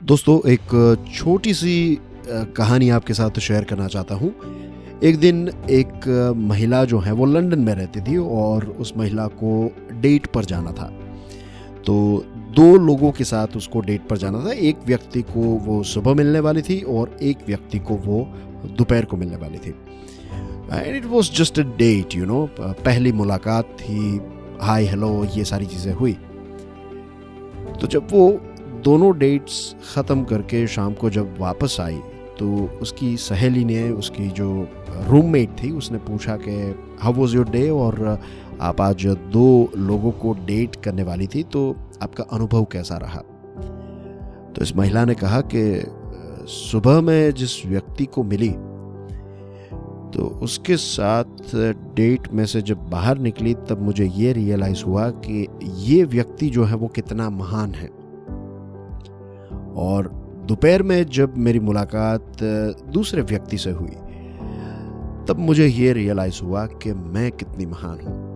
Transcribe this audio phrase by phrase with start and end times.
[0.00, 1.98] दोस्तों, एक छोटी सी
[2.56, 4.30] कहानी आपके साथ शेयर करना चाहता हूँ।
[5.04, 9.70] एक दिन एक महिला जो है, वो लंदन में रहती थी और उस महिला को
[9.92, 10.86] डेट पर जाना था।
[11.86, 12.24] तो
[12.56, 16.40] दो लोगों के साथ उसको डेट पर जाना था। एक व्यक्ति को वो सुबह मिलने
[16.40, 18.22] वाली थी और एक व्यक्ति को वो
[18.68, 19.74] दोपहर को मिलने वाली थी।
[20.72, 24.20] And it was just a date you know पहली मुलाकात थी
[24.62, 26.12] हाय हेलो ये सारी चीज़ें हुई।
[27.80, 28.28] तो जब वो
[28.84, 31.98] दोनों डेट्स ख़त्म करके शाम को जब वापस आई
[32.38, 32.48] तो
[32.82, 34.68] उसकी सहेली ने, उसकी जो
[35.08, 38.20] रूममेट थी, उसने पूछा कि हाउ वॉज़ योर डे और
[38.60, 41.70] आप आज दो लोगों को डेट करने वाली थी तो
[42.02, 43.20] आपका अनुभव कैसा रहा?
[44.52, 45.84] तो इस महिला ने कहा कि,
[46.48, 48.50] सुबह में जिस व्यक्ति को मिली
[50.08, 51.54] तो उसके साथ
[51.94, 56.64] डेट में से जब बाहर निकली, तब मुझे ये रियलाइज़ हुआ कि ये व्यक्ति जो
[56.64, 57.90] है वो कितना महान है।
[59.78, 60.08] और
[60.46, 62.42] दोपहर में जब मेरी मुलाकात
[62.92, 63.96] दूसरे व्यक्ति से हुई,
[65.28, 68.26] तब मुझे ये रियलाइज़ हुआ कि मैं कितनी महान हूँ।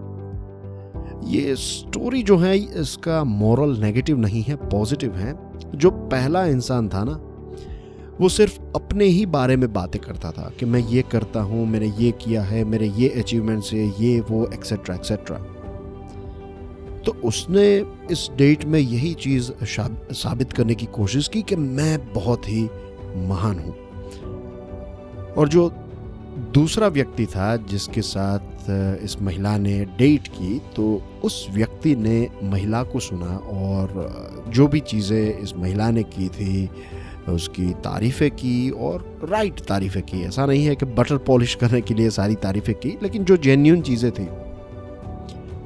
[1.31, 5.35] ये स्टोरी जो है, इसका मॉरल नेगेटिव नहीं है पॉजिटिव है।
[5.75, 7.13] जो पहला इंसान था ना,
[8.21, 11.93] वो सिर्फ़ अपने ही बारे में बातें करता था कि मैं ये करता हूँ, मैंने
[11.99, 15.37] ये किया है, मेरे ये अचीवमेंट्स है ये, वो एक्सेट्रा एक्सेट्रा
[17.07, 17.67] तो उसने
[18.11, 22.63] इस डेट में यही चीज़ साबित करने की कोशिश की कि मैं बहुत ही
[23.29, 23.75] महान हूँ।
[25.35, 25.69] और जो
[26.55, 28.71] दूसरा व्यक्ति था जिसके साथ
[29.05, 30.85] इस महिला ने डेट की तो
[31.25, 36.69] उस व्यक्ति ने महिला को सुना और जो भी चीज़ें इस महिला ने की थी,
[37.29, 41.95] उसकी तारीफ़ें की और राइट तारीफ़ें की। ऐसा नहीं है कि बटर पॉलिश करने के
[41.95, 44.29] लिए सारी तारीफ़ें की, लेकिन जो जेन्यून चीज़ें थी,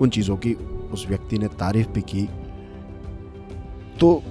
[0.00, 0.56] उन चीज़ों की
[0.92, 2.28] उस व्यक्ति ने तारीफ़ भी की।
[4.00, 4.22] तो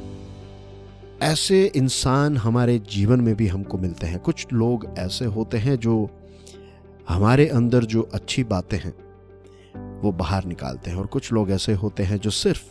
[1.22, 6.09] ऐसे इंसान हमारे जीवन में भी हमको मिलते हैं। कुछ लोग ऐसे होते हैं जो
[7.09, 9.06] हमारे अंदर जो अच्छी बातें हैं,
[10.02, 12.64] वो बाहर निकालते हैं। और कुछ लोग ऐसे होते हैं जो सिर्फ़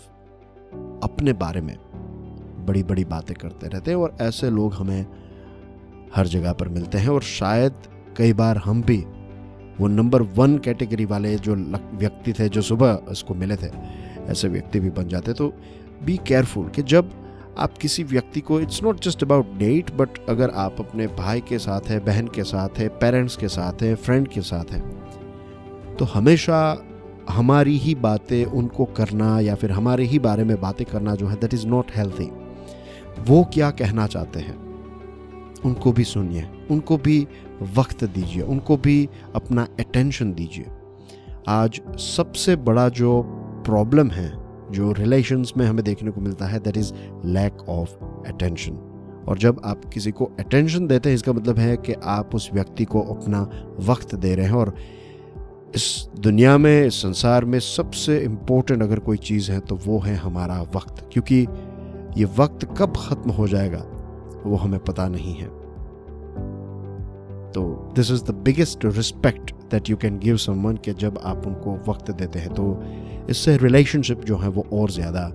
[1.05, 1.77] अपने बारे में
[2.67, 5.07] बड़ी बड़ी बातें करते रहते हैं और ऐसे लोग हमें
[6.15, 7.73] हर जगह पर मिलते हैं। और शायद
[8.17, 9.05] कई बार हम भी
[9.81, 11.55] वो नंबर वन कैटेगरी वाले जो
[11.95, 13.71] व्यक्ति थे, जो सुबह उसको मिले थे,
[14.31, 15.53] ऐसे व्यक्ति भी बन जाते। तो
[16.05, 17.11] बी केयरफुल कि जब
[17.59, 21.59] आप किसी व्यक्ति को it's not just about date but अगर आप अपने भाई के
[21.59, 26.05] साथ है, बहन के साथ है पेरेंट्स के साथ हैं फ्रेंड के साथ हैं तो
[26.05, 26.59] हमेशा
[27.31, 31.37] हमारी ही बातें उनको करना या फिर हमारे ही बारे में बातें करना जो है
[31.37, 32.31] दैट इज़ नॉट हेल्थी
[33.29, 34.64] वो क्या कहना चाहते हैं?
[35.65, 37.27] उनको भी सुनिए, उनको भी
[37.77, 40.67] वक्त दीजिए, उनको भी अपना अटेंशन दीजिए।
[41.49, 43.23] आज सबसे बड़ा जो
[43.67, 44.33] प्रॉब्लम है,
[44.73, 46.93] जो रिलेशंस में हमें देखने को मिलता है that is
[47.25, 47.95] lack of
[48.29, 48.77] attention
[49.29, 52.85] और जब आप किसी को अटेंशन देते हैं, इसका मतलब है कि आप उस व्यक्ति
[52.85, 53.41] को अपना
[53.81, 54.75] वक्त दे रहे हैं। और
[55.75, 60.15] इस दुनिया में, इस संसार में सबसे इम्पोर्टेंट अगर कोई चीज़ है तो वो है
[60.17, 61.47] हमारा वक्त, क्योंकि
[62.19, 63.85] ये वक्त कब ख़त्म हो जाएगा?
[64.47, 65.49] वो हमें पता नहीं है।
[67.53, 67.63] तो
[67.97, 72.11] this is the biggest respect that you can give someone के जब आप उनको वक्त
[72.11, 72.65] देते हैं तो
[73.31, 75.29] इससे रिलेशनशिप जो है वो और ज़्यादा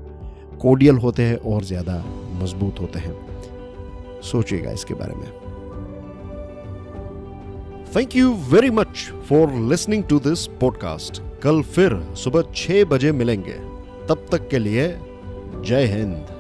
[0.62, 2.04] कोडियल होते हैं और ज़्यादा
[2.42, 3.16] मज़बूत होते हैं।
[4.22, 5.28] सोचिएगा इसके बारे में।
[7.96, 13.54] Thank you very much for listening to this podcast कल फिर सुबह छह बजे मिलेंगे।
[14.10, 14.88] तब तक के लिए
[15.66, 16.39] जय हिंद।